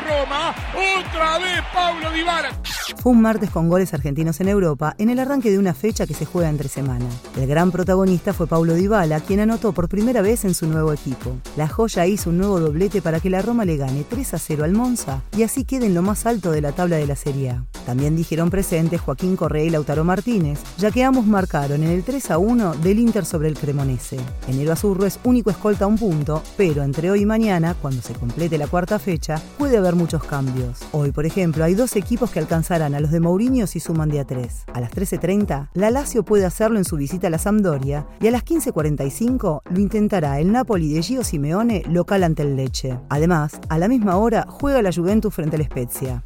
[0.00, 0.54] Roma.
[0.74, 2.50] Otra vez Pablo Dybala.
[2.98, 6.14] Fue un martes con goles argentinos en Europa en el arranque de una fecha que
[6.14, 7.06] se juega entre semana.
[7.36, 11.36] El gran protagonista fue Paulo Dybala, quien anotó por primera vez en su nuevo equipo.
[11.56, 14.64] La joya hizo un nuevo doblete para que la Roma le gane 3 a 0
[14.64, 17.50] al Monza y así quede en lo más alto de la tabla de la Serie
[17.50, 17.64] A.
[17.86, 22.32] También dijeron presentes Joaquín Correa y Lautaro Martínez, ya que ambos marcaron en el 3
[22.32, 24.18] a 1 del Inter sobre el Cremonese.
[24.48, 28.14] Enero Azurro es único escolta a un punto, pero entre hoy y mañana, cuando se
[28.14, 30.80] complete la cuarta fecha, puede haber muchos cambios.
[30.90, 34.24] Hoy, por ejemplo, hay dos equipos que alcanzarán a los de Mourinho si suman día
[34.24, 34.64] 3.
[34.74, 38.32] A las 13.30, la Lazio puede hacerlo en su visita a la Sampdoria y a
[38.32, 42.98] las 15.45 lo intentará el Napoli de Gio Simeone local ante el Leche.
[43.08, 46.24] Además, a la misma hora juega la Juventus frente al Spezia.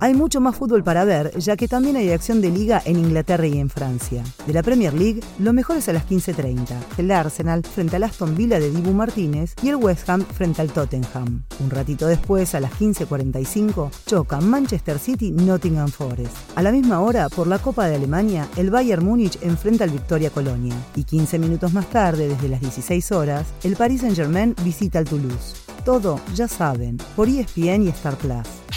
[0.00, 3.48] Hay mucho más fútbol para ver, ya que también hay acción de liga en Inglaterra
[3.48, 4.22] y en Francia.
[4.46, 6.66] De la Premier League, lo mejor es a las 15.30.
[6.98, 10.70] El Arsenal frente al Aston Villa de Dibu Martínez y el West Ham frente al
[10.70, 11.42] Tottenham.
[11.58, 16.36] Un ratito después, a las 15.45, choca Manchester City Nottingham Forest.
[16.54, 20.30] A la misma hora, por la Copa de Alemania, el Bayern Múnich enfrenta al Victoria
[20.30, 20.76] Colonia.
[20.94, 25.56] Y 15 minutos más tarde, desde las 16 horas, el Paris Saint-Germain visita al Toulouse.
[25.84, 28.67] Todo, ya saben, por ESPN y Star Plus.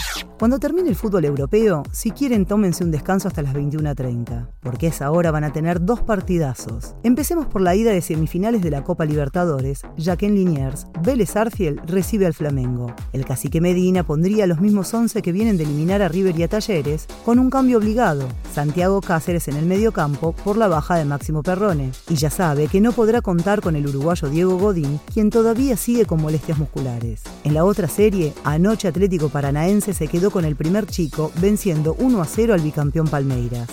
[0.41, 4.89] Cuando termine el fútbol europeo, si quieren tómense un descanso hasta las 21.30, porque a
[4.89, 6.95] esa hora van a tener dos partidazos.
[7.03, 11.35] Empecemos por la ida de semifinales de la Copa Libertadores, ya que en Liniers, Vélez
[11.35, 12.91] Arfiel recibe al Flamengo.
[13.13, 16.47] El cacique Medina pondría los mismos 11 que vienen de eliminar a River y a
[16.47, 21.43] Talleres, con un cambio obligado, Santiago Cáceres en el mediocampo por la baja de Máximo
[21.43, 21.91] Perrone.
[22.09, 26.07] Y ya sabe que no podrá contar con el uruguayo Diego Godín, quien todavía sigue
[26.07, 27.21] con molestias musculares.
[27.43, 32.21] En la otra serie, anoche Atlético Paranaense se quedó con el primer chico, venciendo 1
[32.21, 33.69] a 0 al bicampeón Palmeiras.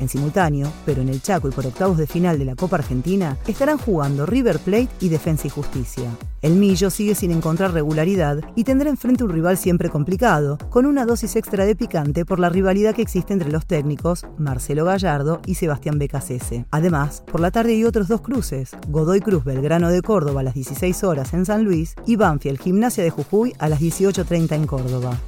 [0.00, 3.38] En simultáneo, pero en el Chaco y por octavos de final de la Copa Argentina,
[3.46, 6.10] estarán jugando River Plate y Defensa y Justicia.
[6.42, 11.06] El Millo sigue sin encontrar regularidad y tendrá enfrente un rival siempre complicado, con una
[11.06, 15.54] dosis extra de picante por la rivalidad que existe entre los técnicos Marcelo Gallardo y
[15.54, 16.66] Sebastián Becasese.
[16.70, 20.54] Además, por la tarde hay otros dos cruces, Godoy Cruz Belgrano de Córdoba a las
[20.54, 25.18] 16 horas en San Luis y Banfield Gimnasia de Jujuy a las 18.30 en Córdoba.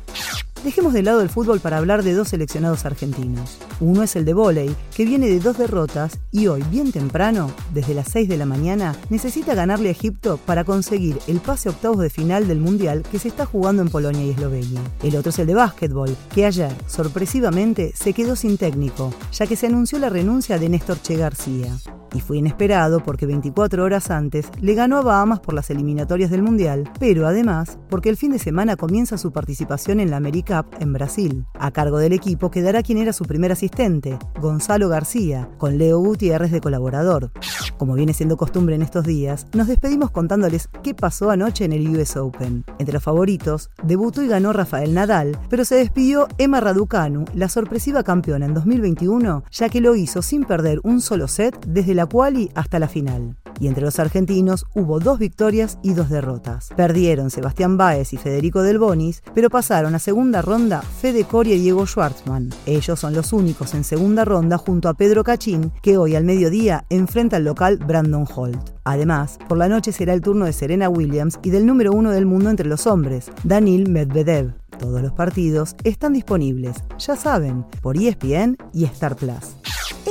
[0.64, 3.58] Dejemos de lado el fútbol para hablar de dos seleccionados argentinos.
[3.80, 7.94] Uno es el de vóley, que viene de dos derrotas y hoy, bien temprano, desde
[7.94, 12.00] las 6 de la mañana, necesita ganarle a Egipto para conseguir el pase a octavos
[12.00, 14.82] de final del Mundial que se está jugando en Polonia y Eslovenia.
[15.02, 19.56] El otro es el de básquetbol, que ayer, sorpresivamente, se quedó sin técnico, ya que
[19.56, 21.76] se anunció la renuncia de Néstor Che García
[22.14, 26.42] y fue inesperado porque 24 horas antes le ganó a Bahamas por las eliminatorias del
[26.42, 30.92] Mundial, pero además porque el fin de semana comienza su participación en la AmeriCup en
[30.92, 31.44] Brasil.
[31.58, 36.50] A cargo del equipo quedará quien era su primer asistente, Gonzalo García, con Leo Gutiérrez
[36.50, 37.32] de colaborador.
[37.78, 41.88] Como viene siendo costumbre en estos días, nos despedimos contándoles qué pasó anoche en el
[41.88, 42.64] US Open.
[42.78, 48.02] Entre los favoritos, debutó y ganó Rafael Nadal, pero se despidió Emma Raducanu, la sorpresiva
[48.02, 52.50] campeona en 2021, ya que lo hizo sin perder un solo set desde la quali
[52.54, 56.70] hasta la final y entre los argentinos hubo dos victorias y dos derrotas.
[56.76, 61.60] Perdieron Sebastián Báez y Federico Del Bonis, pero pasaron a segunda ronda Fede Coria y
[61.60, 62.50] Diego Schwartzman.
[62.66, 66.84] Ellos son los únicos en segunda ronda junto a Pedro Cachín, que hoy al mediodía
[66.88, 68.70] enfrenta al local Brandon Holt.
[68.84, 72.26] Además, por la noche será el turno de Serena Williams y del número uno del
[72.26, 74.54] mundo entre los hombres, Danil Medvedev.
[74.78, 79.56] Todos los partidos están disponibles, ya saben, por ESPN y Star Plus.